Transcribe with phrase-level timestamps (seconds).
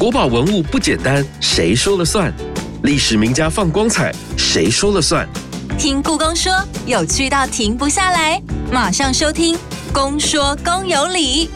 [0.00, 2.32] 国宝文物不简单，谁说了算？
[2.84, 5.28] 历史名家放光彩，谁说了算？
[5.78, 6.50] 听故宫说，
[6.86, 8.42] 有趣到停不下来，
[8.72, 9.54] 马上收听
[9.92, 11.46] 《公说公有理》。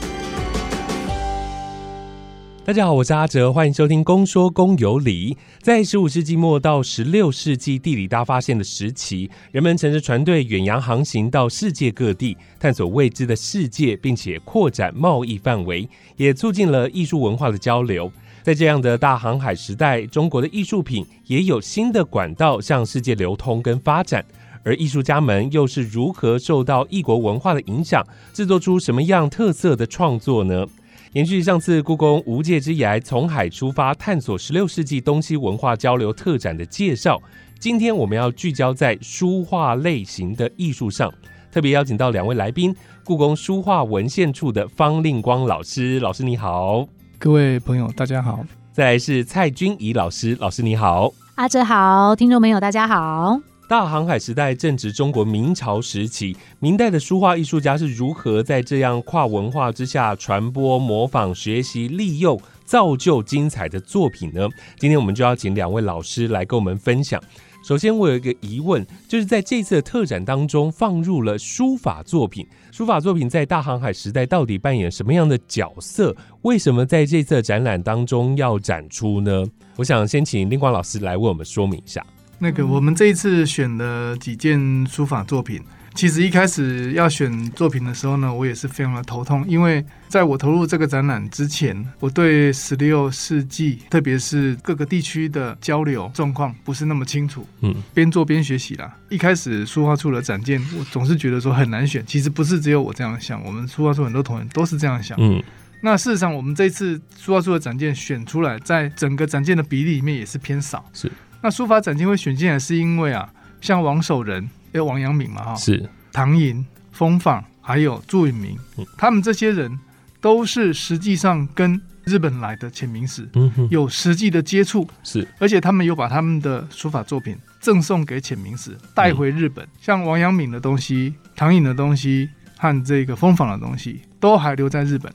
[2.67, 5.35] 大家好，我是阿哲，欢迎收听《公说公有理》。
[5.63, 15.88] 在十五世纪末到十六世纪地理大发现的时期，人们乘着船队远洋航行到世界各地，探索未知的世界，并且扩展贸易范围，
[16.19, 18.12] 也促进了艺术文化的交流。
[18.45, 24.23] 在这样的大航海时代，中国的艺术品也有新的管道向世界流通跟发展。
[24.62, 30.67] 而艺术家们又是如何受到异国文化的影响，制作出什么样特色的创作呢？
[31.15, 37.19] 延续上次故宫无界之崖从海出发，探索十六世纪东西文化交流特展的介绍。
[37.59, 41.11] 今天我们要聚焦在书画类型的艺术上，
[41.51, 46.87] 特别邀请到两位来宾：故宫书画文献处的方令光老师，老师你好；
[47.24, 48.45] 各位朋友大家好。
[48.70, 53.41] 再来是蔡君怡老师，老师你好；阿哲好，听众朋友大家好。
[53.66, 64.47] 大航海时代正值中国明朝时期，明代的书画艺术家是如何在这样跨文化之下传播、模仿、学习、利用、造就精彩的作品呢？
[64.78, 67.19] 今天我们就要请两位老师来跟我们分享。
[67.65, 76.15] 首先，我有一个疑问，就是在这次的特展当中放入了书法作品，书法作品在大航海时代到底扮演什么样的角色？
[76.43, 79.47] 为什么在这次展览当中要展出呢？
[79.77, 82.05] 我想先请林光老师来为我们说明一下。
[82.39, 85.62] 那个，我们这一次选了几件书法作品，
[85.95, 97.47] 其实一开始要选作品的时候呢，我也是非常的头痛，因为在我投入这个展览之前，我对十六世纪，特别是各个地区的交流状况不是那么清楚。
[97.61, 98.92] 嗯，边做边学习啦。
[99.09, 102.05] 一开始书画处的展件，我总是觉得说很难选。
[102.05, 105.17] 其实不是只有我这样想，我们书画处很多同仁都是这样想。
[105.20, 105.41] 嗯，
[105.81, 110.84] 那事实上，我们这次书画处的展件选出来，在整个展件的比例里面也是偏少。
[110.92, 111.11] 是。
[111.41, 115.88] 那书法展件会选进来，是因为啊，像王守仁、有王阳明嘛，哈，是。
[116.12, 118.56] 唐寅、风坊，还有祝允明，
[118.97, 119.78] 他们这些人
[120.21, 123.28] 都是实际上跟日本来的遣明使，
[123.71, 129.66] 有实际的接触，是，而且他们有把他们的书法作品赠送给遣明使，带回日本。
[129.81, 135.12] 像王阳明的东西、唐寅的东西和这个风坊的东西，都还留在日本，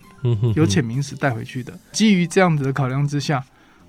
[0.56, 1.74] 有遣明使带回去的。
[1.92, 3.44] 基于这样子的考量之下。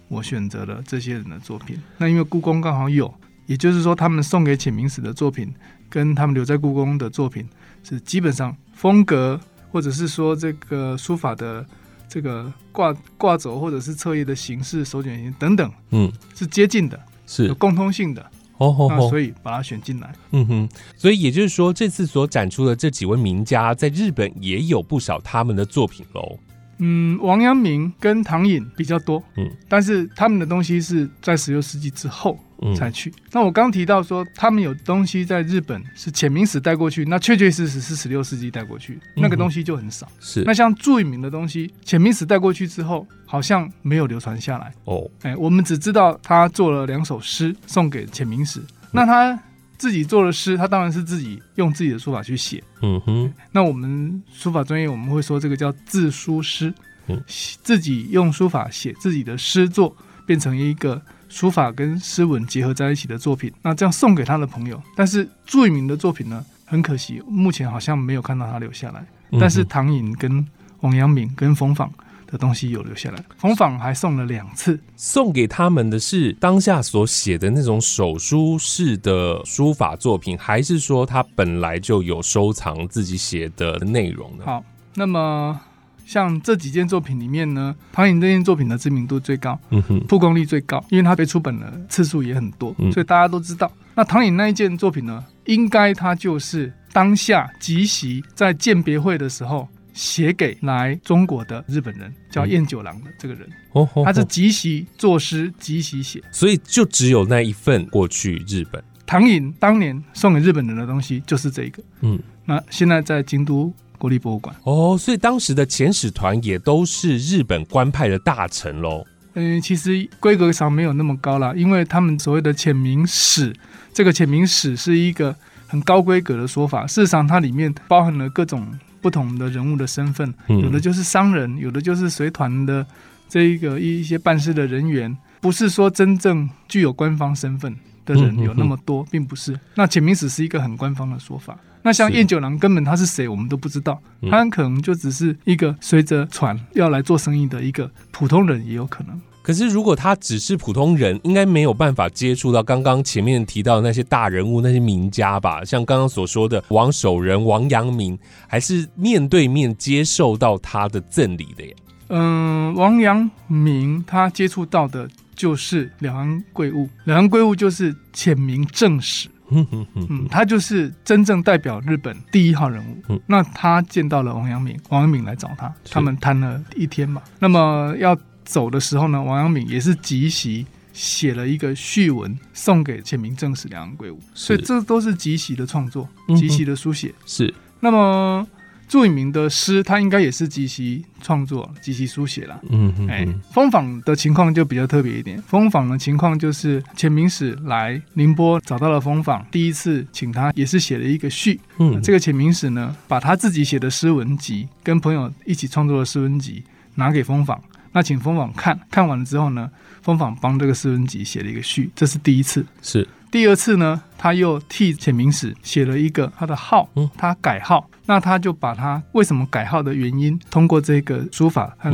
[0.09, 3.15] 我选择了这些人的作品，那因为故宫刚好有，
[3.51, 5.53] 也就是说，他们送给启明史的作品，
[5.89, 7.45] 跟他们留在故宫的作品，
[7.83, 9.41] 是基本上风格，
[9.73, 11.67] 或者是说这个书法的
[12.09, 16.97] 这个挂挂轴，或者是册页的形式、手卷形等等，嗯，是接近的，
[17.27, 17.49] 是。
[17.49, 18.25] 有共通性的，
[18.59, 26.39] 哦，那所以把它选进来，嗯哼，所以也就是说，这次所展出的这几位名家，在日本也有不少他们的作品喽。
[26.81, 32.39] 嗯，王阳明跟唐寅比较多，嗯，但是他们的东西是在十六世纪之后
[32.77, 33.13] 才去。
[33.33, 40.09] 那我刚提到说，他们有东西在日本是遣明史带过去，那确确实实是十六世纪带过去，那个东西就很少。
[40.19, 44.73] 是，那像祝允明的东西，遣明史带过去之后，好像没有流传下来。
[44.85, 49.39] 哦，哎，我们只知道他做了两首诗送给遣明史，那他。
[49.81, 52.63] 自己做的诗，他当然是自己用自己的书法去写。
[52.83, 56.71] 嗯哼，那我们书法专业我们会说这个叫自书诗，
[57.07, 57.19] 嗯，
[57.63, 59.97] 自己用书法写自己的诗作，
[60.27, 63.51] 变成一个书法跟诗文结合在一起的作品。
[63.63, 69.03] 那这样送给他的朋友，但是著名的作品呢，很可惜，目前好像没有看到他留下来。
[69.41, 70.47] 但是唐寅跟
[70.81, 71.91] 王阳明跟冯仿。
[72.31, 84.45] 的东西有留下来，冯仿还送了两次，送给他们的是当下所写的那种手书式的书法作品，还是说他本来就有收藏自己写的内容呢？
[84.47, 84.65] 好，
[84.95, 85.61] 那么
[86.07, 93.71] 像这几件作品里面呢，唐寅这件作品的知名度最高，嗯哼，曝光率最高，因为它被出版的次数也很多，所以大家都知道。
[93.95, 99.69] 那唐寅那一件作品呢，应该它就是当下即席在鉴别会的时候。
[99.93, 108.83] 写给来中国的日本人，叫燕九郎的这个人，哦，他是即席作诗，即席写，所以就只有那一份过去日本。
[109.07, 114.55] 唐寅当年送给日本人的东西就是这个，嗯，那现在在京都国立博物馆。
[114.63, 119.05] 哦，所以当时的遣使团也都是日本官派的大臣喽。
[119.35, 123.53] 嗯，其实规格上没有那么高啦，因为他们所谓的遣明使，
[123.93, 125.35] 这个遣明使是一个
[125.67, 128.67] 很高规格的说法，事实上它里面包含了各种。
[129.01, 132.87] 不同的人物的身份，有的就是商人，有的就是随团的
[133.29, 137.77] 这一个一一些办事的人员，不是说真正具有官方身份。
[138.07, 139.57] 的人有那么多，并不是。
[139.75, 141.57] 那潜明史是一个很官方的说法。
[141.83, 144.01] 那像燕九郎根本他是谁，我们都不知道，
[144.31, 149.21] 他很可能就只是一个随着船要来做生意的一个普通人，也有可能。
[149.43, 155.65] 可是如果他只是普通人，应该没有办法接触到刚刚前面提到的那些大人物、那些名家吧？
[155.65, 161.75] 像刚刚所说的王守仁、王阳明，还是面对面接受到他的赠礼的呀？
[162.09, 169.29] 嗯，王阳明他接触到的就是两岸贵物，两岸贵物就是浅明正史。
[169.51, 172.97] 嗯，他就是真正代表日本第一号人物。
[173.09, 177.21] 嗯那他见到了王阳明，王阳明来找他，他们谈了一天嘛。
[177.41, 178.17] 那么要
[178.51, 187.15] 走的时候呢，王阳明也是即席写了一个序文送给浅明正史两岸贵物，所以这都是即席的创作，即席的书写。
[187.25, 188.47] 是，那么。
[188.93, 192.61] 祝允明的诗，他应该也是即席创作、即席书写了。
[192.71, 193.07] 嗯嗯。
[193.07, 195.41] 哎，封访的情况就比较特别一点。
[195.43, 201.61] 封访的情况就是钱明史来宁波找到了封访，第一次请他也是写了一个序。
[201.79, 202.03] 嗯。
[202.03, 206.65] 这个钱明史呢，把他自己写的诗文集跟朋友一起创作的诗文集
[206.97, 209.71] 拿给封访，那请封坊看看完了之后呢，
[210.03, 212.65] 封坊帮这个诗文集写了一个序，这是第一次。
[212.83, 213.07] 是。
[213.31, 221.91] 第二次呢，他又替浅明史写了一个他的号，他改号，那他就把他为什么改号的原因，通过这个书法和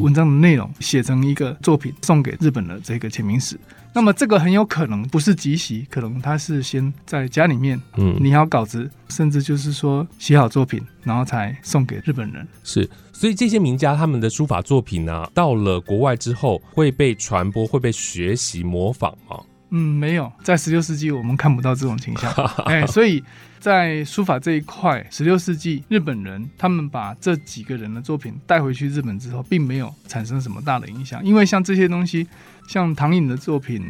[0.00, 3.58] 文章的内容写成一个作品，送给日本的这个浅明史。
[3.94, 7.78] 那么这个很有可能不是即席，可能他是先在家里面
[8.20, 12.46] 拟好稿子，甚至就是说写好作品，然后才送给日本人。
[12.64, 19.40] 是，所以这些名家他们的书法作品呢，到了国外之后会被传播，会被学习模仿吗？
[19.70, 22.32] 嗯，没有，在十六世纪我们看不到这种倾向，
[22.64, 23.22] 哎，所以
[23.58, 32.26] 在书法这一块，十六世纪日本人他们把这几个人的作品带回去日本之后，并没有产生什么大的影响，因为像这些东西，
[32.68, 33.82] 像唐寅的作品，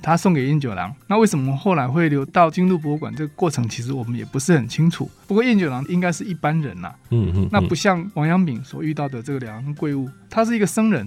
[0.00, 3.14] 他送给燕九郎，那为什么后来会流到京都博物馆？
[3.14, 5.10] 这个过程其实我们也不是很清楚。
[5.26, 11.06] 不过燕九郎应该是一般人呐，嗯嗯，那不像王阳明所遇到的这个两岸贵物，他是一个僧人。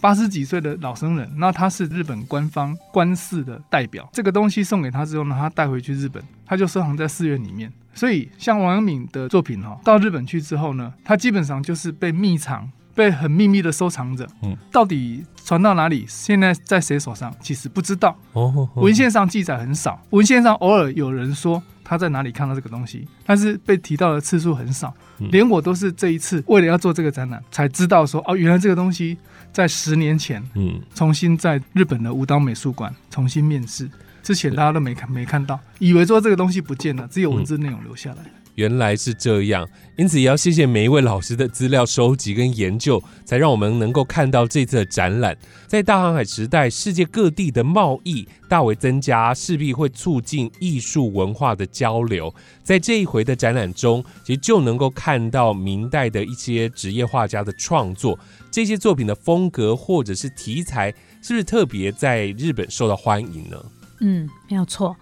[0.00, 4.08] 八十几岁的老僧人，那他是日本官方官寺的代表。
[4.12, 7.72] 这个东西送给他之后呢，他带回去日本，他就收藏在寺院里面。
[7.94, 14.26] 所以，像王阳明的作品哈，到日本去之后呢，他基本上就是被密藏，被很秘密的收藏着。
[14.42, 18.14] 嗯，到底传到哪里，现在在谁手上，其实不知道。
[18.34, 24.92] 哦，文献上记载很少，文献上偶尔有人说他在哪里看到这个东西，但是被提到的次数很少。
[25.30, 29.16] 连我都是这一次为了要做这个展览，才知道说哦，原来这个东西。
[29.52, 33.88] 在十年前，嗯，重新在日本的武道美术馆重新面世，
[34.22, 38.18] 之前大家都没看没看到，以为说这个东西不见了，只有文字内容留下来。
[38.56, 39.66] 原来是这样，
[39.96, 45.36] 因此也要谢谢每一位老师的资料收集跟研究，才让我们能够看到这次的展览。
[45.66, 52.34] 在大航海时代，世界各地的贸易大为增加，势必会促进艺术文化的交流。
[52.62, 58.18] 在这一回的展览中，其实就能够看到明代的一些职业画家的创作，
[58.50, 60.90] 这些作品的风格或者是题材，
[61.22, 63.56] 是不是特别在日本受到欢迎呢？
[64.00, 64.96] 嗯，没有错。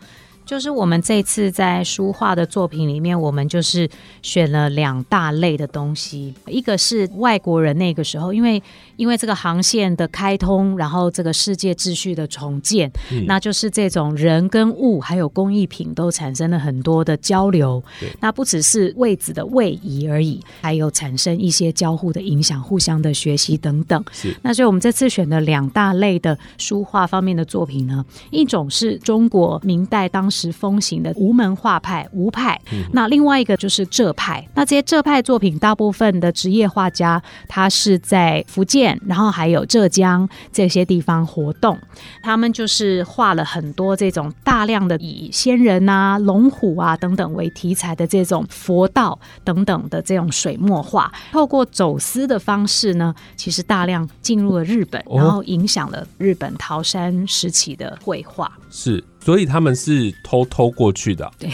[0.45, 3.89] 就是我们这次在书画的作品里面，我们就是
[4.23, 8.63] 选了两大类的东西，一个是外国人那个时候，因为
[8.97, 12.93] 因为这个航线的开通，然后这个世界秩序的重建，
[13.27, 17.83] 那就是这种人跟物还有工艺品都产生了很多的交流，
[18.21, 24.05] 那不只是位置的位移而已，还有产生一些交互的影响、互相的学习等等。
[24.13, 30.31] 是，那所以我们这次选的两大类的书画方面的作品呢，一种是中国明代当。
[30.35, 32.61] 时风行的无门画派吴派，
[32.93, 34.45] 那另外一个就是浙派。
[34.57, 41.79] 那这些浙派作品，大部分的职业画家，他是在福建，然后还有浙江这些地方活动。
[42.23, 51.13] 他们就是画了很多这种大量的以仙人啊、龙虎啊等等为题材的这种佛道等等的这种水墨画。
[51.33, 58.51] 透过走私的方式呢，其实大量进入了日本，然后影响了日本桃山时期的绘画。
[58.71, 59.03] 是。
[59.25, 61.49] 所以他们是偷偷过去的，对。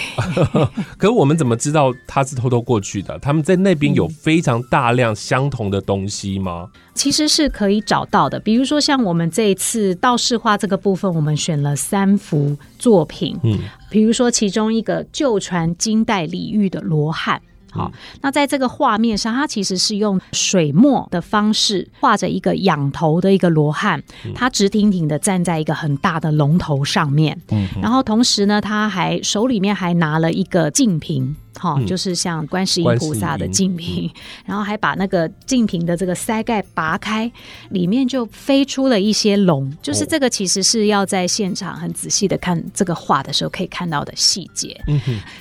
[0.98, 3.16] 可是我们怎么知道他是偷偷过去的？
[3.20, 6.68] 他们在那边有非常大量相同的东西吗？
[6.94, 8.40] 其实是可以找到的。
[8.40, 13.38] 比如说像我们这一次道士画这个部分，我们选了三幅作品。
[13.44, 13.56] 嗯，
[13.88, 17.40] 比如说其中一个旧传金代李煜的罗汉。
[17.72, 24.02] 好，那在这个画面上，它其实是用水墨的方式画着一个仰头的一个罗汉，
[24.34, 27.40] 他直挺挺的站在一个很大的龙头上面，
[27.80, 31.36] 然后同时呢，他还手里面还拿了一个净瓶。
[31.60, 34.10] 哈，就是像观世音菩萨的净瓶，
[34.46, 37.30] 然后还把那个净瓶的这个塞盖拔开，
[37.68, 44.74] 里面就飞出了一些龙，就是这个其实是要在现场很仔细的看这个画的时候可以看到的细节。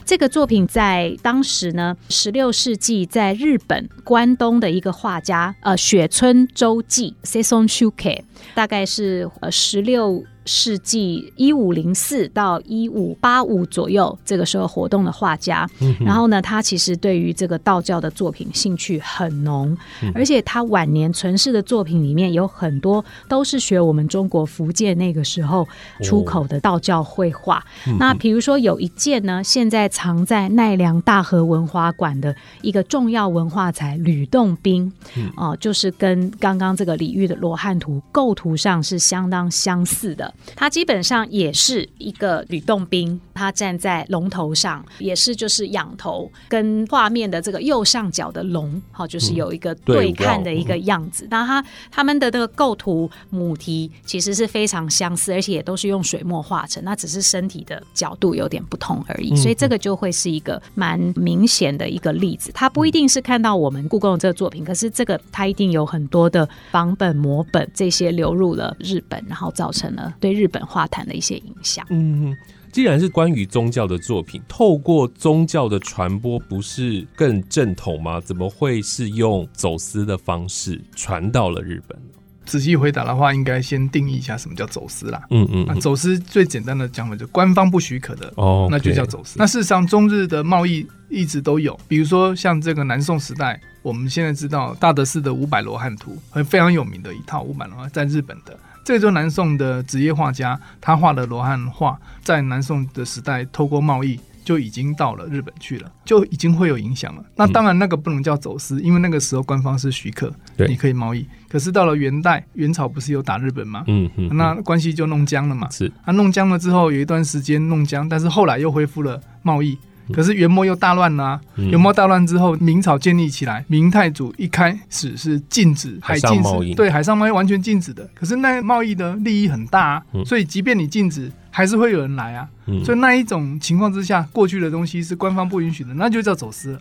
[0.06, 8.24] 这个作品在当时呢，十六世纪在日本关东的一个画家呃雪村周纪 （Seison Shuke）
[8.54, 10.26] 大概是呃十六。
[10.52, 19.78] 世纪一五零四到一五八五左右，这个时候活动的画家，然后呢，他其实对于这个道教的作品兴趣很浓，
[20.16, 25.68] 而且他晚年存世的作品里面有很多都是学我们中国福建那个时候
[26.02, 27.64] 出口的道教绘画。
[28.00, 34.92] 那比如说有一件呢，现在藏在奈良大和文化馆的一个重要文化财吕洞宾，
[35.38, 40.34] 哦，就是跟刚刚这个李煜的罗汉图构图上是相当相似的。
[40.56, 51.28] 它基本上也是一个吕洞宾，他站在龙头上，也是就是仰头，跟画面的这个右上角的龙，好，就是有一个对看的一个样子。
[51.30, 59.36] 那他他们的这个构图母题其实是非常相似，而且也都是用水墨画成，那只是身体的角度有点不同而已。
[59.36, 62.52] 所以这个就会是一个蛮明显的一个例子。
[62.54, 70.29] 他不一定是看到我们故宫的这个作品，可是这个他一定有很多的仿本、模本这些流入了日本，然后造成了对。
[70.32, 71.86] 日本画坛的一些影响。
[71.90, 72.36] 嗯，
[72.72, 78.22] 既然是关于宗教的作品，透过宗教的传播，不是更正统吗？
[78.22, 81.98] 怎么会是用走私的方式传到了日本？
[82.46, 85.22] 仔细回答的话，应该先定义一下什么叫走私啦。
[85.30, 89.36] 嗯嗯，走私最简单的讲法就官方不许可的哦，那就叫走私。
[89.38, 98.60] 那事实上，中日的贸易一直都有，比如说像这个南宋时代，我们现在知道大德寺的五百罗汉图，很非常有名的一套五百罗汉，在日本的。
[98.90, 107.24] 这就南宋的职业画家，他画的罗汉画，在南宋的时代，透过贸易就已经到了日本去了，就已经会有影响了。
[107.36, 110.34] 那当然，那个不能叫走私，因为那个时候官方是许可，
[110.68, 111.24] 你可以贸易。
[111.48, 113.84] 可是到了元代，元朝不是有打日本吗？
[113.86, 115.70] 嗯嗯，那关系就弄僵了嘛。
[115.70, 119.78] 是，啊弄僵了之后，有一段时间弄僵，但是后来又恢复了贸易。
[120.14, 128.10] 可是元末又大乱了，元末大乱之后，明朝建立起来，明太祖一开始是禁止海禁贸易，对海上贸易完全禁止的。
[128.14, 132.48] 可是那贸易的利益很大，所以即便你禁止，还是会有人来啊。
[132.84, 136.80] 所以那一种情况之下，过去的东西是官方不允许的，那就叫走私了。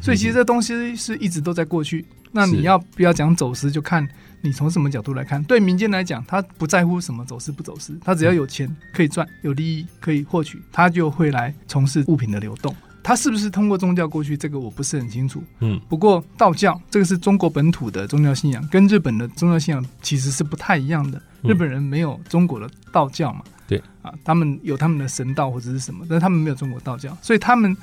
[0.00, 2.04] 所以其实这东西是一直都在过去。
[2.32, 4.06] 那你要不要讲走私，就看。
[4.46, 5.42] 你从什么角度来看？
[5.44, 12.74] 对民间来讲，他不在乎什么走私不走私，他只要有钱可以赚，有利益可以获取，他就会来从事物品的流动。
[13.02, 14.36] 他是不是通过宗教过去？
[14.36, 15.42] 这个我不是很清楚。
[15.60, 21.20] 嗯，不过道教这个是中国本土的宗教信仰，跟日本的宗教信仰其实是不太一样的。
[21.42, 23.42] 日本人没有中国的道教嘛？
[23.68, 27.76] 对啊，他们有他们的神道或者是什么，但他们没有中国道教，所以他们。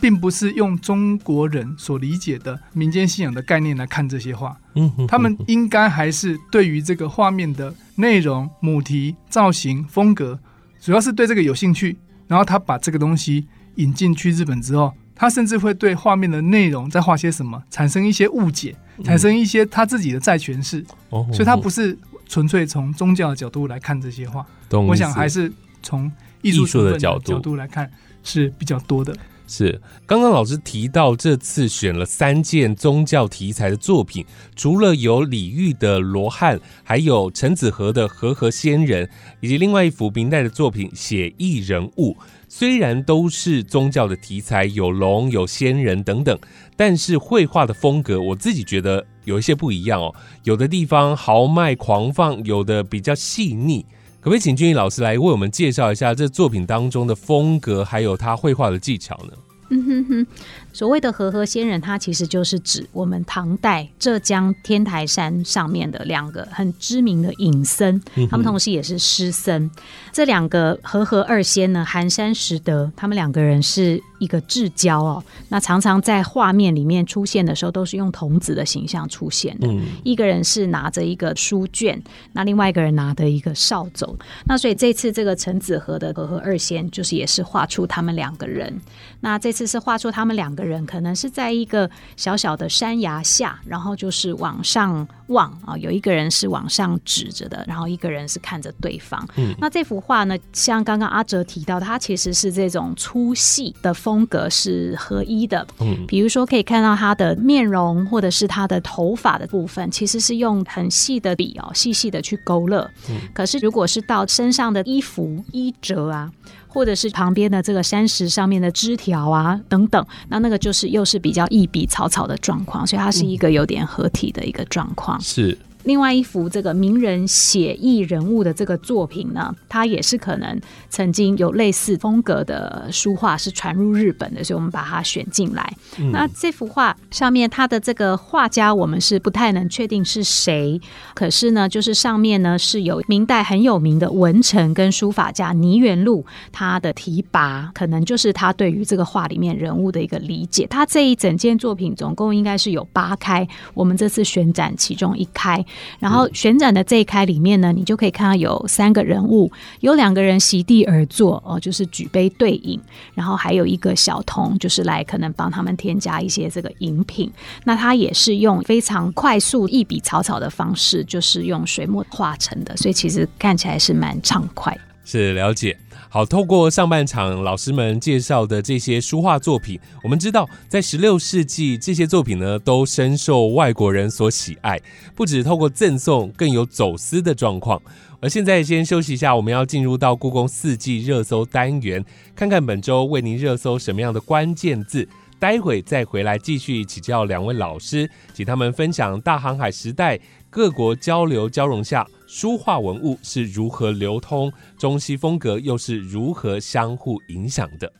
[0.00, 10.38] 并不是用中国人所理解的民间信仰的概念来看这些画，嗯，他们应该还是对于这个画面的内容、母题、造型、风格，
[10.80, 11.96] 主要是对这个有兴趣。
[12.28, 18.74] 然后他把这个东西引进去日本之后，他甚至会对画面的内容在画些什么产生一些误解，
[19.04, 20.84] 产生一些他自己的再诠释。
[21.10, 25.52] 哦，所以他不是纯粹从宗教的角度来看这些画，我想还是
[25.84, 26.10] 从
[26.42, 27.88] 艺术的角度来看
[28.24, 29.16] 是比较多的。
[29.46, 34.26] 是，刚刚老师提到这次选了三件宗教题材的作品，
[34.56, 39.08] 除了有李煜的罗汉，还有陈子和的和合仙人，
[39.40, 42.16] 以及另外一幅明代的作品写意人物。
[42.48, 46.38] 虽然都是宗教的题材，有龙有仙人等等，
[46.76, 50.14] 但是绘画的风格，我自己觉得有一些不一样哦。
[50.44, 53.84] 有的地方豪迈狂放，有的比较细腻。
[54.26, 59.75] 可不可以请俊逸老师来为我们介绍一下这作品当中的风格，还有他绘画的技巧呢？
[59.86, 60.26] 嗯哼哼。
[60.72, 69.70] 所谓的和合仙人，他其实就是指我们唐代浙江天台山上面的两个很知名的隐僧，他们同时也是师僧。
[70.12, 75.24] 这两个和合二仙呢，寒山拾得，他们两个人是一个至交哦。
[75.48, 79.66] 那常常在画面里面出现的时候，都是用童子的形象出现的。
[80.04, 82.02] 一个人是拿着一个书卷，
[82.32, 84.14] 那另外一个人拿着一个扫帚。
[84.44, 88.78] 那所以这次这个陈子和的和合二仙，就是也是画出他们两个人。
[89.20, 90.66] 那这次是画出他们两个。
[90.66, 99.24] 人可能是在一个小小的山崖下，然后就是往上望啊，有一个人是往上指着的，然后一个人是看着对方。
[99.36, 105.64] 嗯，那这幅画呢，像刚刚阿哲提到，它其实是这种粗细的风格是合一的。
[105.78, 112.90] 嗯，比如说可以看到他的面容或者是他的头发的部分，其实是用很细的笔哦，细细的去勾勒。
[113.08, 116.28] 嗯，可是如果是到身上的衣服衣褶啊。
[116.76, 125.18] 或者是旁边的这个山石上面的枝条啊等等，那那个就是又是比较一笔草草的状况，所以它是一个有点合体的一个状况。
[125.18, 125.56] 是。
[125.86, 135.72] 另外一幅这个名人写意人物的这个作品呢，它也是可能曾经有类似风格的书画是传入日本的，所以我们把它选进来。
[136.10, 140.80] 那这幅画上面，它的这个画家我们是不太能确定是谁，
[141.14, 150.66] 可是呢，就是上面呢是有明代很有名的文臣跟书法家倪元禄他的提拔，可能就是他对于这个画里面人物的一个理解。
[150.66, 155.64] 他这一整件作品总共应该是有八开，我们这次选展其中一开。
[155.98, 162.80] 然后旋转的这一开里面呢，你就可以看到有三个人物，有两个人席地而坐哦，就是举杯对饮，
[163.14, 167.30] 然后还有一个小童，就是来可能帮他们添加一些这个饮品。
[167.64, 174.76] 那他也是用非常快速一笔草草的方式，就是用水墨画成的，所以其实看起来是蛮畅快。
[175.04, 175.76] 是了解。
[176.16, 184.80] 好，透过上半场老师们介绍的这些书画作品，我们知道，在十六世纪，这些作品呢都深受外国人所喜爱，
[185.14, 187.78] 不止透过赠送，更有走私的状况。
[188.18, 192.02] 而现在先休息一下，我们要进入到故宫四季热搜单元，
[192.34, 195.06] 看看本周为您热搜什么样的关键字。
[195.38, 200.18] 待会再回来继续请教两位老师，请他们分享大航海时代
[200.48, 207.92] 各国交流交融下书画文物是如何流通，中西风格又是如何相互影响的。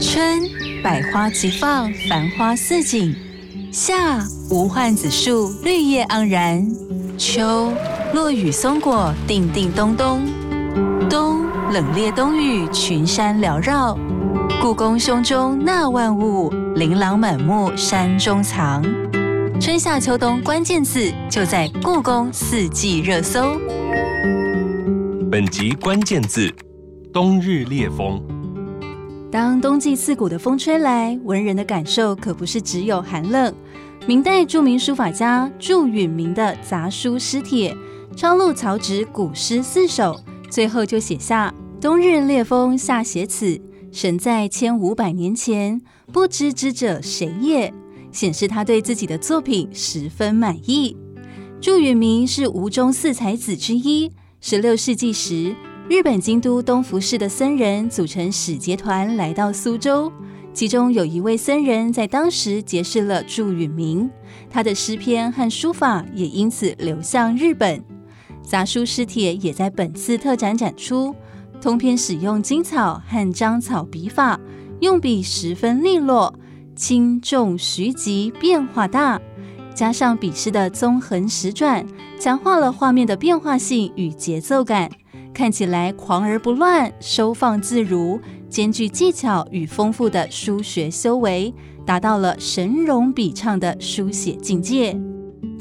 [0.00, 0.40] 春
[0.82, 3.14] 百花齐放，繁花似锦；
[3.72, 4.18] 夏
[4.50, 6.60] 无患子树，绿叶盎然；
[7.16, 7.72] 秋
[8.12, 10.20] 落雨松果，叮叮咚咚；
[11.08, 13.96] 冬冷冽冬雨，群山缭绕。
[14.60, 18.82] 故宫胸中纳万物，琳琅满目山中藏。
[19.62, 23.56] 春夏秋冬关键字就在故宫四季热搜。
[25.30, 26.52] 本集关键字：
[27.12, 28.20] 冬日烈风。
[29.30, 33.54] 当冬季刺骨的风吹来，文人的感受可不是只有寒冷。
[34.04, 37.72] 明代著名书法家祝允明的杂书诗帖，
[38.16, 40.18] 抄录曹植古诗四首，
[40.50, 43.60] 最后就写下“冬日烈风下写此”。
[43.92, 45.80] 神在千五百年前，
[46.12, 47.72] 不知之者谁也？
[48.12, 50.96] 显示他对自己的作品十分满意。
[51.60, 54.12] 祝允明是吴中四才子之一。
[54.40, 55.54] 十六世纪时，
[55.88, 60.12] 日本京都东福寺的僧人组成使节团来到苏州，
[60.52, 64.10] 其中有一位僧人在当时结识了祝允明，
[64.50, 67.82] 他的诗篇和书法也因此流向日本。
[68.42, 71.14] 杂书诗帖也在本次特展展出。
[71.60, 74.40] 通篇使用金草和章草笔法，
[74.80, 76.34] 用笔十分利落，
[76.74, 79.20] 轻重徐急变化大，
[79.74, 81.86] 加上笔势的纵横时转，
[82.18, 84.90] 强化了画面的变化性与节奏感，
[85.34, 91.52] 看起来狂而不乱，收放自如，兼具技巧与丰富的书学修为，
[91.84, 94.98] 达到了神容笔畅的书写境界。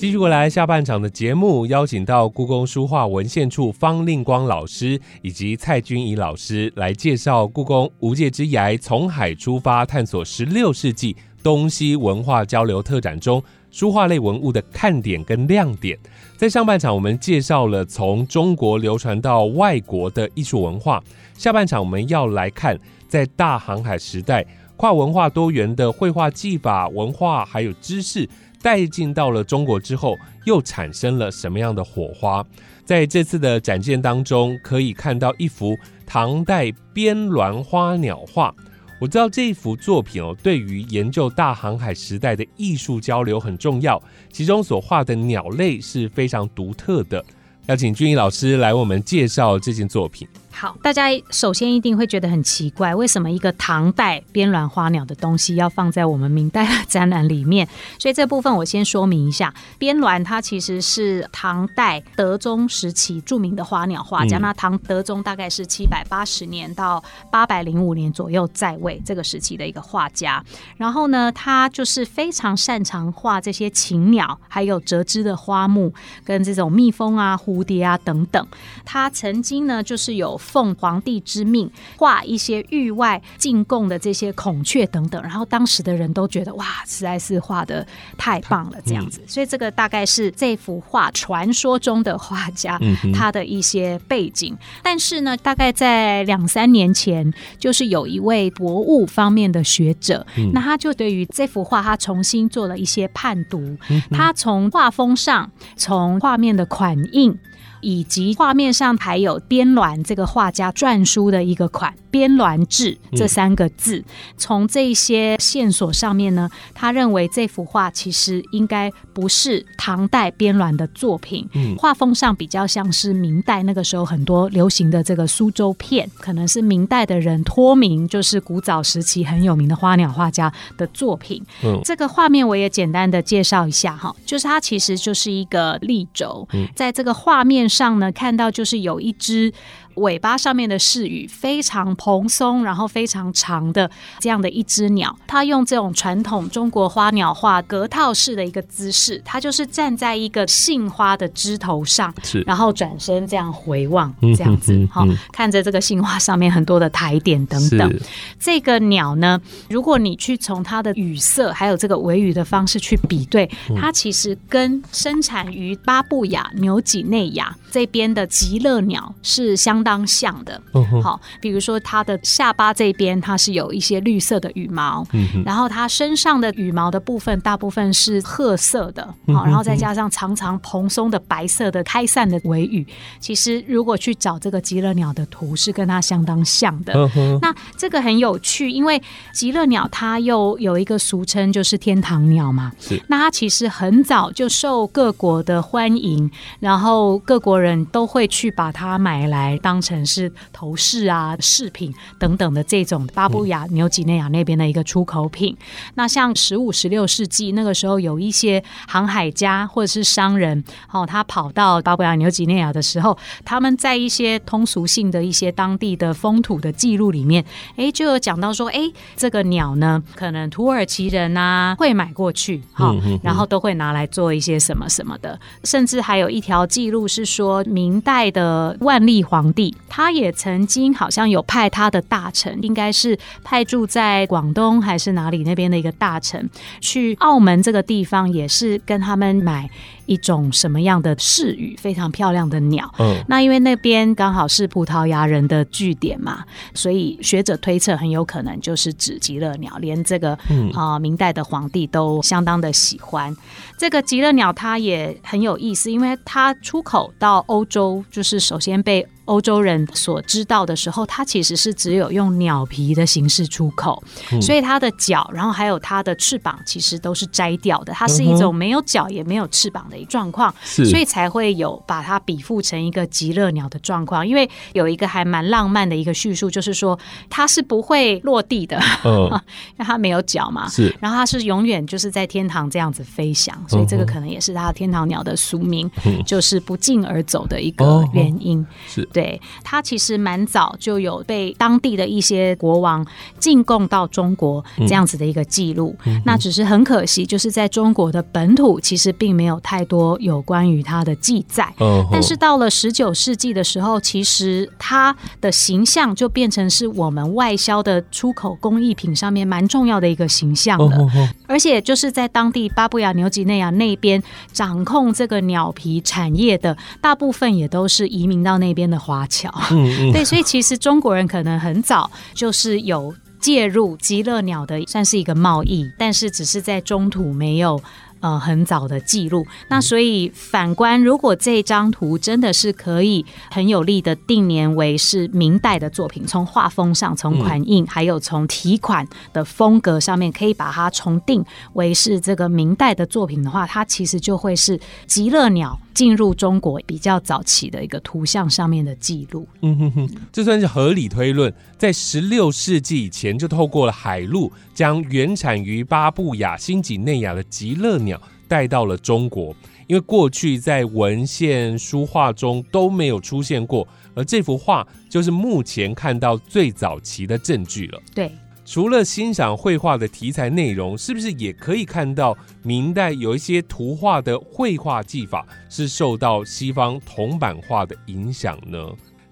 [0.02, 15.96] 继续过来，下半场的节目邀请到故宫书画文献处方令光老师以及蔡君怡老师来介绍故宫无界之涯从海出发，探索十六世纪东西文化交流特展中书画类文物的看点跟亮点。
[16.36, 21.00] 在上半场，我们介绍了从中国流传到外国的艺术文化。
[21.36, 22.76] 下半场我们要来看，
[23.08, 24.44] 在大航海时代，
[24.76, 28.28] 跨文化多元的绘画技法、文化还有知识。
[28.62, 32.46] 带进到了中国之后，又产生了什么样的火花？
[32.86, 38.54] 在这次的展件当中，可以看到一幅唐代边鸾花鸟画。
[39.00, 44.02] 我知道这一幅作品哦，对于研究大航海时代的艺术交流很重要。
[44.32, 47.24] 其中所画的鸟类是非常独特的。
[47.66, 50.28] 要请君毅老师来为我们介绍这件作品。
[50.54, 57.68] 好，大家首先一定会觉得很奇怪，为什么一个唐代边鸾花鸟的东西要放在我们明代的展览里面？
[57.98, 64.38] 所以这部分我先说明一下，边鸾它其实是唐代德宗时期著名的花鸟画家。
[64.38, 70.44] 那唐德宗大概是七百八十年到八百零五年左右在位这个时期的一个画家。
[70.78, 75.92] 然后呢，他就是非常擅长画这些禽鸟，还有折枝的花木，
[76.24, 78.46] 跟这种蜜蜂啊、蝴蝶啊等等。
[78.86, 80.40] 他曾经呢，就是有。
[80.42, 87.86] 奉皇帝之命画一些域外进贡的这些孔雀等等，然后当时的人都觉得哇，实在是画的
[88.18, 89.22] 太棒了，这样子。
[89.28, 92.80] 所以这个大概是这幅画传说中的画家
[93.14, 94.58] 他的一些背景。
[94.82, 103.78] 但是呢，大概在两三年前，就是有一位博物方面的学者，那他就对于这幅画他重新做了一些判读，
[104.12, 107.38] 他从画风上，从画面的款印。
[107.82, 114.04] 以及画面上还有编鸾这个画家篆书的一个款“编鸾志”这三个字。
[114.38, 131.44] 从这些线索上面呢，他认为这幅画其实应该不是唐代编鸾的作品，画风上比较像是明代那个时候很多流行的这个苏州片，可能是明代的人托名，就是古早时期很有名的花鸟画家的作品。
[131.84, 137.71] 这个画面我也简单的介绍一下哈，就是它其实就是一个立轴，在这个画面。
[137.72, 139.52] 上呢，看到就是有一只。
[139.96, 154.52] 尾巴上面的饰羽非常蓬松，然后非常长的这样的一只鸟，它用这种传统中国花鸟画格套式的一个姿势，它就是站在一个杏花的枝头上，是，然后转身这样回望，这样。
[154.62, 158.00] 子，好，看着这个杏花上面很多的台点等等。
[158.40, 169.92] 这个鸟呢，如果你去从它的羽色还有这个尾羽的方式去比对，它其实跟生产于巴布亚纽几内亚这边的极乐鸟是相当。
[169.92, 170.62] 当像的，
[171.04, 175.06] 好，比如说它的下巴这边，它是有一些绿色的羽毛，
[175.46, 182.88] 然后它身上的羽毛的部分大部分是褐色的，好，然后再加上长长蓬松的白色的开散的尾羽，
[183.20, 186.94] 其实如果去找这个极乐鸟的图，是跟它相当像的。
[187.42, 192.72] 那这个很有趣，因为极乐鸟它又有一个俗称，就是天堂鸟嘛。
[193.10, 199.71] 那它其实很早就受各国的欢迎，然后各国人都会去把它买来当。
[199.80, 205.56] 成是头饰啊、饰品等等的这种巴布亚纽几内亚那边的一个出口品。
[205.94, 218.80] 那像十五、十六世纪那个时候，有一些航海家或者是商人，哦，他跑到巴布亚纽几内亚的时候，他们在一些通俗性的一些当地的风土的记录里面，哎，就有讲到说，哎，
[219.16, 229.61] 这个鸟呢，可能土耳其人啊会买过去，哈，然后都会拿来做一些什么什么的，甚至还有一条记录是说，明代的万历皇帝。
[229.90, 239.70] 他也曾经好像有派他的大臣，应该是派驻在广东还是哪里那边的一个大臣，去澳门这个地方，也是跟他们买。
[240.08, 242.94] 一种什么样的饰羽，非常漂亮的鸟。
[243.00, 246.44] 嗯，那因为那边刚好是葡萄牙人的据点嘛，
[246.74, 249.78] 所以学者推测很有可能就是指极乐鸟。
[249.78, 250.38] 连这个
[250.74, 253.34] 啊，明代的皇帝都相当的喜欢
[253.78, 264.04] 这个极乐鸟，它也很有意思，因为它出口到欧洲，就是首先被欧洲人所知道的时候，它其实是只有用鸟皮的形式出口，
[264.42, 267.94] 所以它的脚，然后还有它的翅膀，其实都是摘掉的。
[267.94, 269.98] 它是一种没有脚也没有翅膀的。
[270.12, 274.28] 状况，所以才会有把它比附成一个极乐鸟的状况。
[274.28, 280.68] 因为有一个还蛮浪漫的一个叙述，就是说它是不会落地的， 因为它没有脚嘛。
[280.68, 285.90] 是，然后它是永远就是在天堂这样子飞翔，所以这个可能也是它天堂鸟的俗名，
[286.26, 288.66] 就是不胫而走的一个原因。
[288.88, 289.21] 是，对
[289.64, 293.06] 它其实蛮早就有被当地的一些国王
[293.38, 295.96] 进贡到中国这样子的一个记录。
[296.26, 299.86] 那只是很可惜，就是在中国的本土其实并没有太。
[299.92, 301.74] 多有关于它的记载，
[302.10, 311.10] 但是到了十九世纪的时候，其实它的形象就变成是我们外销的出口工艺品上面蛮重要的一个形象了。
[311.46, 319.52] 而且就是在当地巴布亚纽几内亚那边掌控这个鸟皮产业的大部分也都是移民到那边的华侨。
[320.14, 327.82] 对，所以其实中国人可能很早就是有介入极乐鸟的，算是一个贸易，但是只是在中途没有。
[328.22, 329.46] 呃，很早的记录。
[329.68, 345.78] 那所以反观，如果这张图真的是可以很有力的定年为是明代的作品，从画风上、从款印，还有从题款的风格上面，可以把它重定为是这个明代的作品的话，它其实就会是极乐鸟。
[345.94, 358.11] 进入中国比较早期的一个图像上面的记录，嗯哼哼，这算是合理推论，在十六世纪以前就透过了海路，将原产于巴布亚新几内亚的极乐鸟
[358.52, 359.56] 带到了中国，
[359.88, 368.02] 因为过去在文献书画中都没有出现过，而这幅画就是目前看到最早期的证据了。
[368.14, 368.30] 对。
[368.66, 378.78] 除了欣赏绘画的题材内容，是不是也可以看到明代有一些图画的绘画技法是受到西方铜版画的影响呢？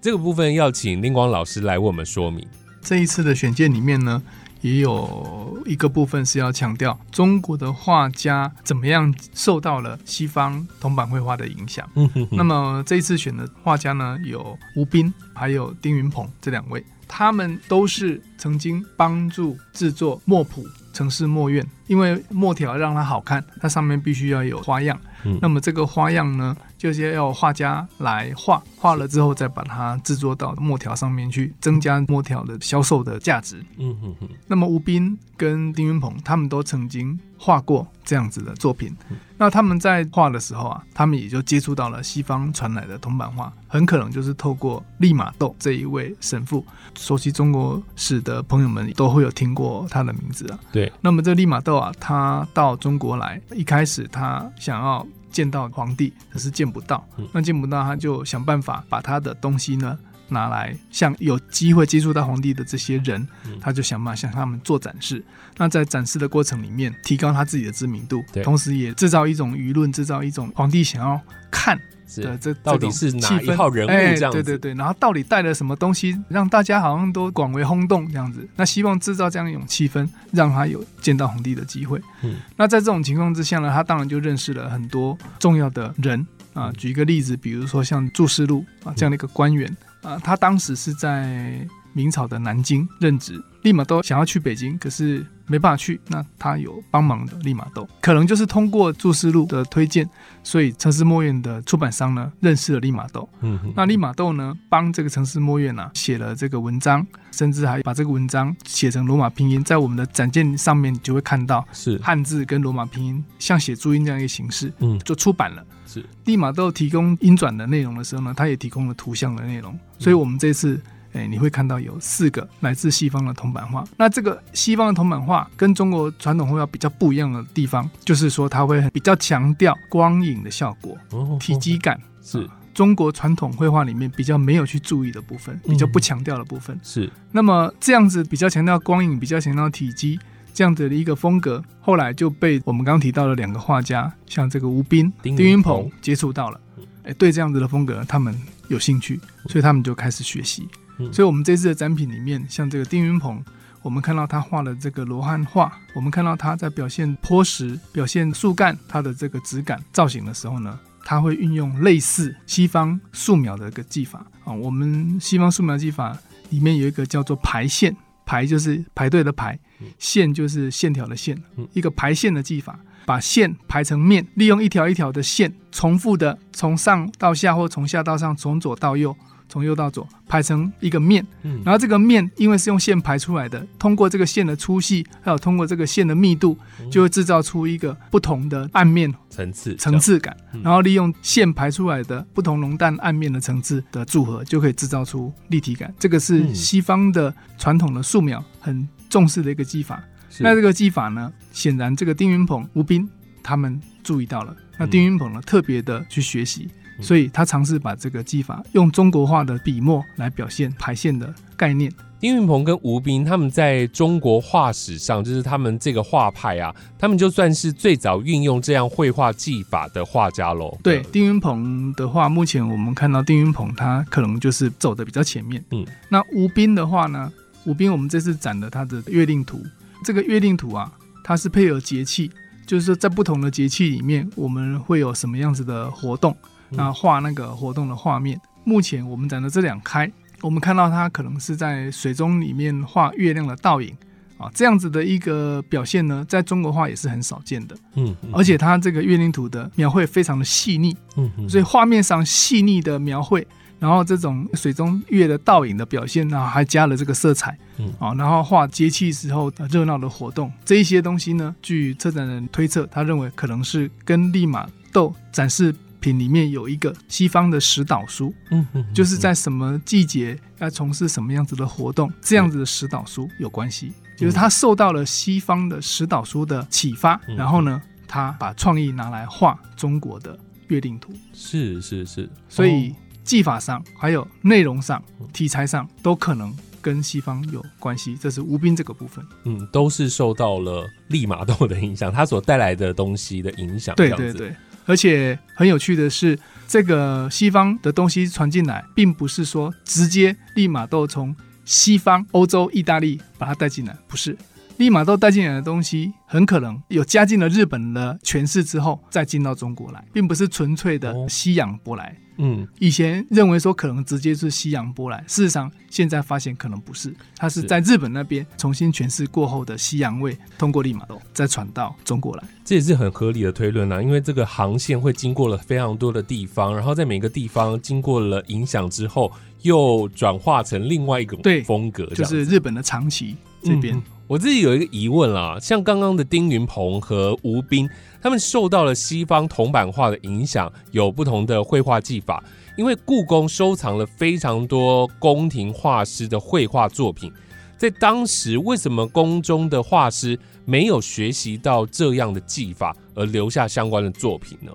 [0.01, 2.45] 这个部分要请林光老师来为我们说明。
[2.81, 4.21] 这一次的选件里面呢，
[4.61, 11.87] 也有一个部分是要强调中国的画家怎么样受到了西方铜版绘画的影响。
[11.95, 12.27] 嗯哼。
[12.31, 16.83] 那么这一次选的画家呢，有吴斌还有丁云鹏这两位。
[17.11, 24.95] 他们都是曾经帮助制作墨谱、城市墨院，因为墨条让它好看，它上面必须要有花样。
[25.41, 33.61] 那么这个花样呢，就是要画家来画，画了之后再把它制作到墨条上面去，增加墨条的销售的价值。
[33.77, 34.29] 嗯哼哼。
[34.47, 38.95] 那么吴斌跟丁云鹏他们都曾经画过这样子的作品，
[39.37, 46.65] 那他们在画的时候啊，他们也就接触到了西方传来的铜版画，很可能就是透过利玛窦这一位神父，
[46.95, 50.57] 熟悉中国史的朋友们都会有听过他的名字啊。
[50.71, 50.89] 对。
[51.01, 55.05] 那么这利玛窦啊，他到中国来，一开始他想要。
[55.31, 57.07] 见到皇帝，可是见不到。
[57.31, 59.97] 那见不到，他就想办法把他的东西呢
[60.29, 63.27] 拿来，向有机会接触到皇帝的这些人，
[63.59, 65.23] 他就想办法向他们做展示。
[65.57, 71.79] 那在展示的过程里面，提高他自己的知名度，同时也制造一种舆论，制造一种皇帝想要看。
[72.15, 74.41] 对，这到底是哪一号人物这样子？
[74.41, 78.47] 对对对，然后到底带了什么东西，让大家好像都广为轰动这样子？
[78.55, 82.01] 那希望制造这样一种气氛，让他有见到皇帝的机会。
[82.23, 86.71] 嗯，那在这种情况之下呢，他当然就认识了很多重要的人啊。
[86.77, 91.65] 举一个例子，比如说像祝世禄啊这样的一个官员啊，他当时是在
[91.99, 95.25] 明朝的南京任职，立马都想要去北京，可是。
[95.51, 100.07] 没办法去，那他有帮忙的利玛窦，可能就是通过注释录的推荐，
[100.43, 103.27] 所以城市墨院的出版商呢认识了利玛窦。
[103.41, 115.65] 嗯，那利玛窦呢帮这个城市墨院呢写了这个文章，甚至还把这个文章写成罗马拼音，在我们的展件上面你就会看到是汉字跟罗马拼音像写注音这样一个形式，嗯，就出版了。
[115.87, 120.79] 是利玛窦提供音转的内容的时候呢，他也提供了图像的内容，所以我们这次。
[121.13, 123.83] 哎，你会看到有四个来自西方的铜版画。
[123.97, 130.97] 那这个西方的铜版画跟中国传统绘画比较不一样的地方，就是说它会比较强调光影的效果、
[131.39, 136.79] 体积感，是中国传统绘画里面比较没有去注意的部分，比较不强调的部分。
[136.83, 137.11] 是。
[137.31, 140.19] 那么这样子比较强调光影、比较强调体积
[140.53, 146.61] 这样子的一个风格，后来就被我们刚刚提到的两个画家，像这个吴斌、丁云鹏接触到了。
[147.03, 148.33] 哎，对这样子的风格，他们
[148.67, 150.67] 有兴趣，所以他们就开始学习。
[151.11, 153.41] 所以，我们这次的展品里面，像这个丁云鹏，
[153.81, 164.51] 我们看到他画的这个罗汉画，我们看到他在表现坡石、表现树干它的这个质感造型的时候呢，他会运用类似西方素描的一个技法啊。
[164.51, 166.17] 我们西方素描技法
[166.49, 169.57] 里面有一个叫做排线，排就是排队的排，
[169.97, 179.15] 线就是线条的线，一个排线的技法，把线排成面，利用一条一条的线，重复的从上到下或从下到上，从左到右。
[179.49, 181.25] 从右到左排成一个面，
[181.65, 186.55] 然后这个面因为是用线排出来的，通过这个线的粗细，还有通过这个线的密度，
[186.91, 190.37] 就会制造出一个不同的暗面层次层次感。
[190.63, 195.93] 然后利用线排出来的不同浓淡暗面的层次的组合，就可以制造出立体感。
[195.99, 200.01] 这个是西方的传统的素描很重视的一个技法。
[200.39, 203.09] 那这个技法呢，显然这个丁云鹏、吴斌
[203.41, 204.55] 他们注意到了。
[204.77, 206.69] 那丁云鹏呢，特别的去学习。
[207.01, 211.91] 所以他尝试把这个技法用中国画的笔墨来表现排线的概念。
[212.19, 220.77] 丁云鹏跟吴斌他们在中国画史上，就是他们这个画派啊，他们就算是最早运用这样绘画技法的画家喽。
[220.83, 225.63] 对，丁云鹏的话，目前我们看到丁云鹏他可能就是走的比较前面。
[225.71, 227.31] 嗯，那吴斌的话呢，
[227.63, 229.63] 吴斌我们这次展了他的月令图，
[230.03, 230.91] 这个月令图啊，
[231.23, 232.29] 它是配合节气，
[232.65, 236.35] 就是说在不同的节气里面，我们会有什么样子的活动。
[236.71, 243.95] 那画那个活动的画面，目前我们展的这两开，我们看到它可能是在水中里面画月亮的倒影
[244.37, 247.75] 啊，这样子的一个表现呢，在中国画也是很少见的。
[247.95, 253.45] 嗯，而且它这个月令图的描绘非常的细腻，嗯，所以画面上细腻的描绘，
[253.79, 265.75] 然后这种水中月的倒影的表现，然后还加了这个色彩，嗯，啊，然后画节气时候的热闹的活动，这一些东西呢，据策展人推测，他认为可能是跟利玛窦展示。
[265.99, 294.55] 品里面有一个西方的石导书，嗯嗯，就是在什么季节要从事什么样子的活动，这样子的石导书有关系，就是他受到了西方的石导书的启发，然后呢，他把创意拿来画中国的月令图，是是是，所以技法上还有内容上、题材上都可能跟西方有关系，这是吴斌这个部分，嗯，都是受到了利玛窦的影响，他所带来的东西的影响，对对对。
[294.89, 304.35] 而且很有趣的是，这个西方的东西传进来，并不是说直接立马都从西方欧洲意大利把它带进来，不是，
[304.77, 312.17] 利玛窦带进来的东西，很可能有加进了日本的诠释之后，再进到中国来，并不是纯粹的西洋舶来。
[312.41, 322.43] 嗯，以前认为说可能直接是西洋波来，事实上现在发现可能不是，它是在日本那边重新诠释过后的西洋味，通过利马窦再传到中国来。
[322.63, 329.29] 这也是很合理的推论啊，因为这个航线会经过了非常多的地方，然后在每个地方经过了影响之后，
[329.63, 334.01] 又转化成另外一个风格，就是日本的长崎这边。
[334.29, 337.89] 我自己有一个疑问啦，像刚刚的丁云鹏和吴斌，
[338.21, 342.43] 他们受到了西方铜版画的影响，有不同的绘画技法。
[342.77, 347.33] 因为故宫收藏了非常多宫廷画师的绘画作品，
[347.75, 354.71] 在当时为什么宫中的画师没有学习到这样的技法而留下相关的作品呢？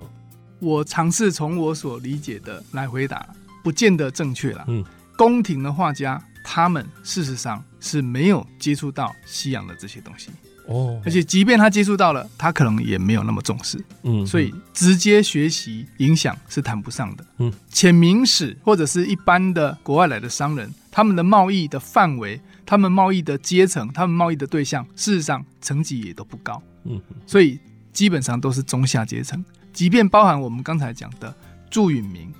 [0.59, 3.25] 我尝试从我所理解的来回答，
[3.63, 4.65] 不见得正确了。
[4.67, 4.83] 嗯，
[5.17, 6.21] 宫廷的画家。
[6.47, 10.29] 他们事实上是没有接触到西洋的这些东西。
[10.67, 27.59] 哦，而且即便他接触到了，他可能也没有那么重视，嗯，所以直接学习影响是谈不上的，嗯，浅明史或者是一般的国外来的商人，他们的贸易的范围、他们贸易的阶层、他们贸易的对象，事实上层级也都不高，嗯，所以
[27.93, 31.31] 基本上都是中下阶层，即便包含我们刚才讲的
[31.69, 32.33] 祝允明、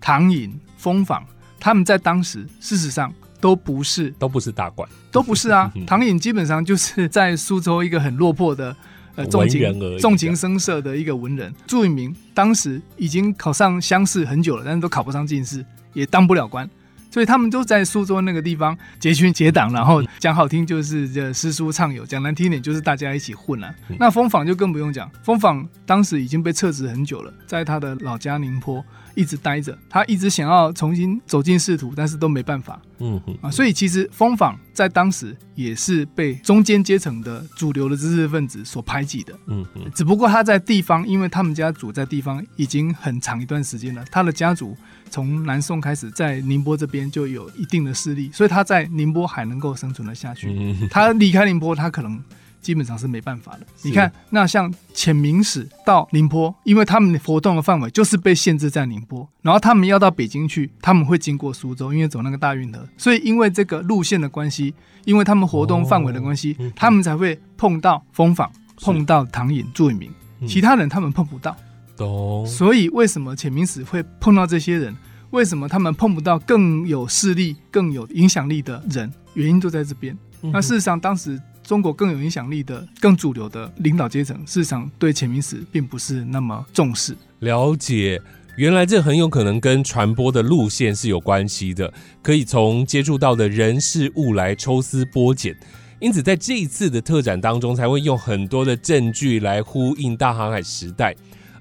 [0.00, 1.24] 唐寅、风坊，
[1.60, 3.14] 他们在当时事实上。
[3.40, 5.72] 都不是，都不是大官，都不是啊。
[5.86, 8.74] 唐寅基本上就是在苏州一个很落魄的
[9.14, 11.52] 呃重情重情声色的一个文人。
[11.66, 16.68] 朱允明当时已经考上乡试很久了，但是都考不上进士，也当不了官。
[17.18, 23.74] 所以他们都在苏州那个地方结群结党，然后讲好听就是这诗书畅游，讲难听点就是大家一起混了。
[23.98, 28.84] 那风坊就更不用讲，风坊当时已经被撤职很久了，在他的老家宁波
[29.16, 32.80] 一直待着，他一直想要重新走进仕途，但是都没办法。
[33.00, 39.32] 嗯哼啊，所以其实风坊在当时也是被中间阶层的主流的知识分子所排挤的。
[39.46, 44.76] 嗯哼，只不过他在地方，因为他们家族在地方已经很长一段时间了，他的家族。
[45.08, 50.76] 从南宋开始，在宁波这边就有一定的势力，所以他在宁波还能够生存了下去。
[50.90, 52.22] 他离开宁波，他可能
[52.60, 53.60] 基本上是没办法的。
[53.82, 70.10] 你看，那像遣明使到宁波，因为他们活动的范围就是被限制在宁波，然后他们要到北京去，他们会经过苏州，因为走那个大运河，所以因为这个路线的关系，因为他们活动范围的关系，他们才会碰到风坊，碰到唐寅、祝允明，
[70.46, 71.56] 其他人他们碰不到。
[72.46, 74.94] 所以，为什么潜明史会碰到这些人？
[75.30, 79.12] 为什么他们碰不到更有势力、更有影响力的人？
[79.34, 80.16] 原因就在这边。
[80.40, 87.14] 那事实上，当时中国更有影响力的、更主流的领导阶层，事实上对潜明史并不是那么重视。
[87.40, 88.20] 了解，
[88.56, 95.54] 原来这很有可能跟传播的路线是有关系的，可以从接触到的人事物来抽丝剥茧。
[96.00, 101.14] 因此，在这一次的特展当中，才会用很多的证据来呼应大航海时代。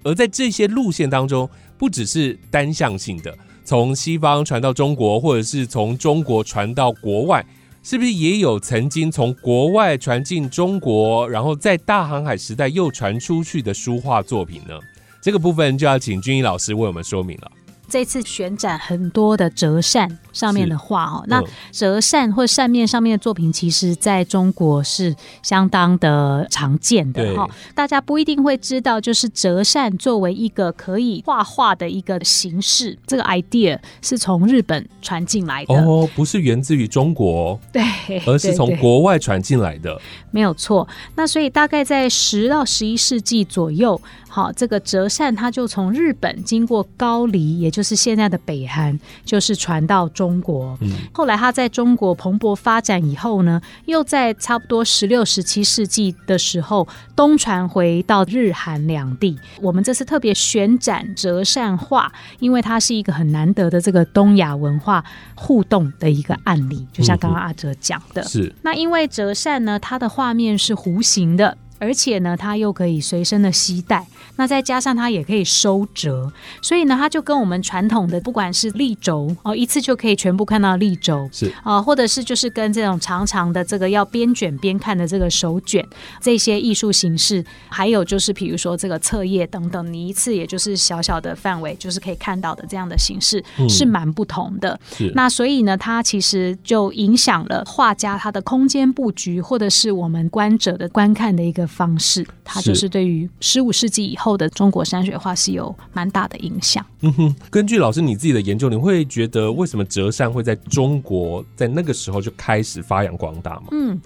[0.07, 7.45] 而在这些路线当中，不只是单向性的，从西方传到中国，或者是从中国传到国外，
[7.83, 14.79] 是不是也有曾经从国外传进中国，然后在大航海时代又传出去的书画作品呢？
[15.21, 17.51] 这个部分就要请君怡老师为我们说明了。
[17.87, 27.49] 这次选展很多的折扇上面的画哦，那折扇或扇面上面的作品，其实在中国是相当的常见的哈。
[27.73, 37.83] 大家不一定会知道，就是折扇作为一个可以画画的一个形式，这个 idea 是从日本传进来的哦，不是源自于中国， 对，
[38.25, 39.99] 而是从国外传进来的，
[40.31, 40.87] 没有错。
[41.15, 43.99] 那所以大概在十到十一世纪左右。
[44.37, 50.77] 好，这个折扇它就从日本经过高丽，也就是现在的北韩，就是传到中国。
[50.79, 59.35] 嗯，后来它在中国蓬勃发展以后呢，又在差不多十六、十七世纪的时候东传回到日韩两地。
[59.59, 68.21] 我们这次特别选展折扇画，因为它是一个很难得的这个东亚文化互动的一个案例，就像刚刚阿哲讲的。
[68.21, 68.53] 是。
[68.61, 71.57] 那因为折扇呢，它的画面是弧形的。
[71.79, 85.85] 而且呢，它又可以随身的携带，那再加上它也可以收折，所以呢，它就跟我们传统的不管是立轴哦，一次就可以全部看到立轴是啊，或者是就是跟这种长长的这个要边卷边看的这个手卷
[86.19, 94.79] 这些艺术形式，还有就是比如说这个册页等等，你一次也就是小小的范围就是可以看到的这样的形式是蛮不同的。
[95.13, 101.66] 那所以呢，它其实就影响了画家他的空间布局，或者是我们观者的观看的一个。
[101.67, 106.85] 方式，它就是对于十五世纪以后的中国山水画是有蛮大的影响。
[107.01, 113.65] 嗯哼，根据老师你自己的研究，你会觉得为什么折扇会在中国在那个时候就开始发扬光大吗？
[113.71, 113.99] 嗯。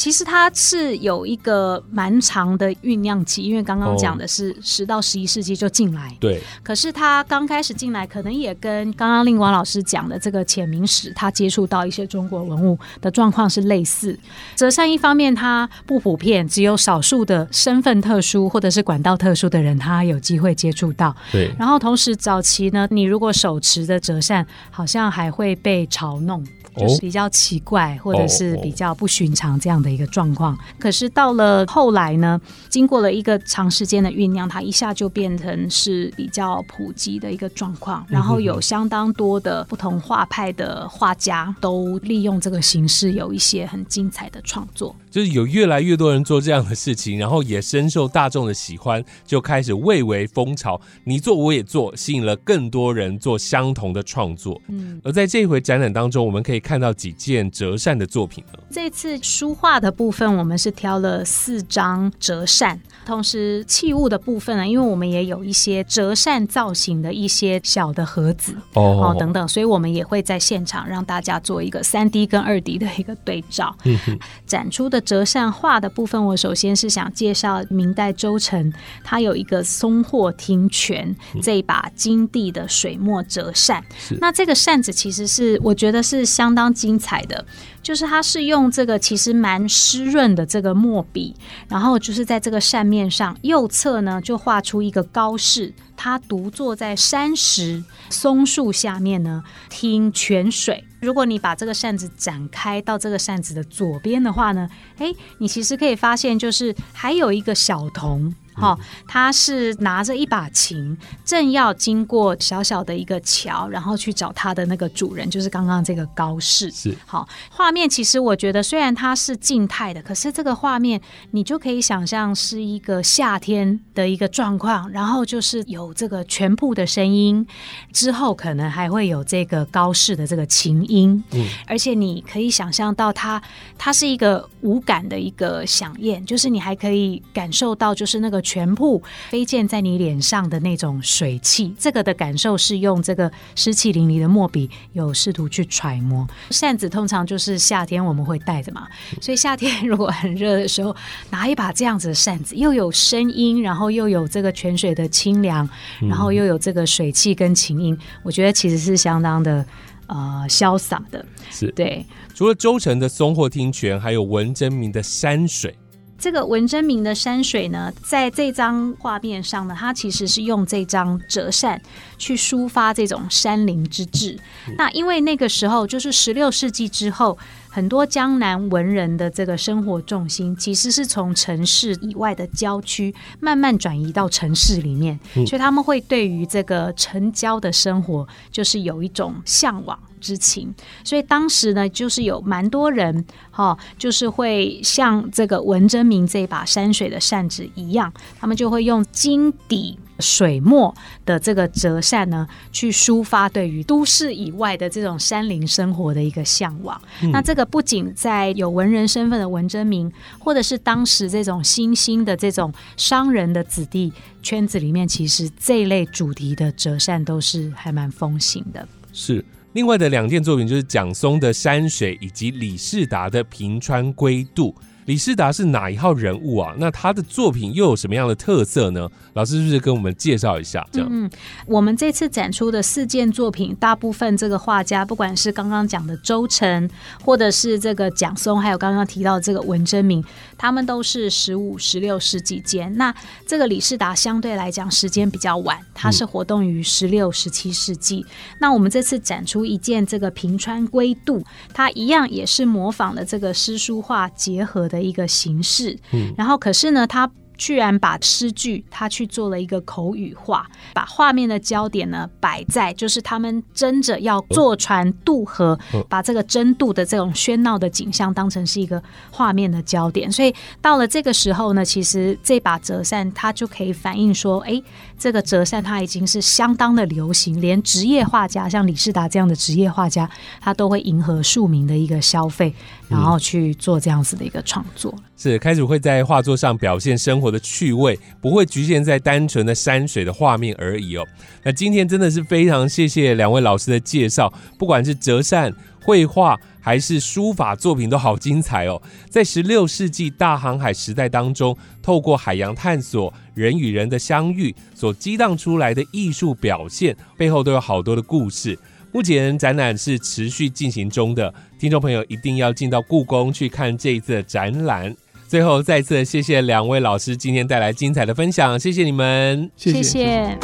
[0.00, 6.40] 其实它是有一个蛮长的酝酿期，因为刚刚讲的是十到十一世纪就进来，对。
[6.62, 14.18] 可是它刚开始进来，可能也跟刚刚令王老师讲的这个浅明史，他接触到一些中国文物的状况是类似。
[14.56, 21.14] 折扇一方面它不普遍，只有少数的身份特殊或者是管道特殊的人，他有机会接触到。
[21.30, 21.54] 对。
[21.58, 26.42] 然后同时早期呢，你如果手持的折扇，好像还会被嘲弄。
[26.76, 30.58] 就是比较奇怪，或者是比较不寻常这样的一个状况。
[30.78, 38.04] 可是到了后来呢，经过了一个长时间的酝酿，它一下就变成是比较普及的一个状况。
[38.08, 44.94] 然后有相当多的不同画派的画家都利用这个形式，有一些很精彩的创作。
[45.10, 50.80] 就是有越来越多人做这样的事情，然后也深受大众的喜欢，就开始蔚为风潮。
[51.02, 54.60] 你做我也做，吸引了更多人做相同的创作。
[54.68, 58.58] 嗯，而在这一回展览当中，我们可以看到几件折扇的作品呢。
[58.70, 73.76] 这次书画的部分，我们是挑了四张折扇，同时器物的部分呢，因为我们也有一些折扇造型的一些小的盒子哦等等，所以我们也会在现场让大家做一个三 D 跟二 D 的一个对照。
[73.84, 73.98] 嗯
[74.46, 75.00] 展出的。
[75.00, 83.82] 折扇画的部分，我首先是想介绍明代周成，他有一个松货听泉这一把金地的水墨折扇。
[84.20, 87.46] 那这个扇子其实是我觉得是相相当精彩的，
[87.80, 91.36] 就是它是用这个其实蛮湿润的这个墨笔，
[91.68, 100.82] 然后就是在这个扇面上右侧呢就画出一个高士，他独坐在山石松树下面呢听泉水。
[101.00, 108.34] 如果你把这个扇子展开到这个扇子的左边的话呢，哎，你其实可以发现，就是还有一个小童。
[108.60, 116.70] 哈，他是拿着一把琴，正要经过小小的一个桥，然后去找他的那个主人，就是刚刚这个高士。
[116.70, 121.00] 是，好，画面其实我觉得虽然它是静态的，可是这个画面
[121.30, 127.46] 你就可以想象是一个夏天的一个状况，然后就是有这个全部的声音，
[127.92, 133.42] 之后可能还会有这个高士的这个琴音，嗯，而且你可以想象到它，
[133.78, 138.42] 它是一个无感的一个响宴，就是你还可以感受到就是那个。
[138.50, 146.26] 全部飞溅在你脸上的那种水汽，这个的感受是用这个湿气淋漓的墨笔有试图去揣摩。
[146.50, 148.88] 扇子通常就是夏天我们会带着嘛，
[149.20, 150.96] 所以夏天如果很热的时候，
[151.30, 155.68] 拿一把这样子的扇子，又有声音，然后又有这个泉水的清凉，
[156.00, 159.64] 然后又有这个水汽跟琴音，我觉得其实是相当的
[160.08, 161.24] 呃潇洒的。
[161.52, 165.72] 是对，除了周城的松鹤听泉，还有文征明的山水。
[166.20, 171.80] 这个文征明的山水呢，在这张画面上呢，他其实是用这张折扇
[172.18, 174.38] 去抒发这种山林之志。
[174.76, 177.38] 那因为那个时候就是十六世纪之后，
[177.70, 189.98] 很多江南文人的这个生活重心其实是从城市以外的郊区慢慢转移到城市里面，所以他们会对于这个城郊的生活就是有一种向往。
[190.20, 200.94] 之情，所以当时呢，就是有蛮多人哈，就是会像这个文征明这把山水的扇子一样，他们就会用金底水墨
[201.24, 207.00] 的这个折扇呢，去抒发对于都市以外的这种山林生活的一个向往。
[207.32, 214.12] 那这个不仅在有文人身份的文征明，或者是当时这种新兴的这种商人的子弟
[214.42, 218.86] 圈子里面，其实这一类主题的折扇都是还蛮风行的。
[219.12, 219.44] 是。
[219.72, 224.74] 另外的两件作品就是蒋松的山水以及李世达的平川归渡。
[225.10, 226.72] 李世达是哪一号人物啊？
[226.78, 229.10] 那他的作品又有什么样的特色呢？
[229.32, 230.86] 老师是不是跟我们介绍一下？
[230.92, 231.28] 这样，嗯，
[231.66, 236.88] 我们这次展出的四件作品，大部分这个画家，不管是刚刚讲的周成，
[237.24, 240.24] 或者是这个蒋松，还有刚刚提到这个文征明，
[240.56, 242.96] 他们都是十五、十六世纪间。
[242.96, 243.12] 那
[243.44, 248.24] 这个李世达相对来讲时间比较晚，他是活动于十六、十七世纪。
[248.60, 251.42] 那我们这次展出一件这个平川归渡，
[251.74, 254.99] 它一样也是模仿了这个诗书画结合的。
[255.02, 257.30] 一个形式，嗯然后可是呢，他。
[257.60, 265.78] 居然把诗句他去做了一个口语化，把画面的焦点呢摆在就是他们争着要坐船渡河，
[266.08, 270.32] 把这个争渡的这种喧闹的景象当成是一个画面的焦点。
[270.32, 274.82] 所以到了这个时候呢，其实这把折扇它就可以反映说，哎，
[275.18, 280.26] 这个折扇它已经是相当的流行，连职业画家像李世达这样的职业画家，
[280.62, 282.74] 他都会迎合庶民的一个消费，
[283.10, 285.12] 然后去做这样子的一个创作。
[285.36, 287.40] 是开始会在画作上表现生活。
[287.40, 291.26] 活的趣味，不会局限在单纯的山水的画面而已哦。
[291.62, 299.00] 那今天真的是非常谢谢两位老师的介绍，不管是折扇、绘画还是书法作品都好精彩哦。
[299.30, 308.78] 在十六世纪大航海时代当中，透过海洋探索、人与人的相遇所激荡出来的艺术表现，背后都有好多的故事。
[309.12, 315.16] 目前展览是持续进行中的，听众朋友一定要进到故宫去看这一次的展览。
[315.48, 320.58] 最后，再次谢谢两位老师今天带来精彩的分享，谢谢你们，谢谢。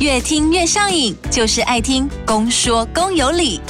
[0.00, 3.60] 越听越上瘾，就是爱听公说公有理。